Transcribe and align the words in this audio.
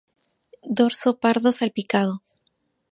Dorso 0.77 1.09
pardo 1.23 1.49
salpicado. 1.59 2.13